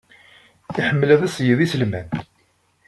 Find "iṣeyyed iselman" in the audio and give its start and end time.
1.27-2.07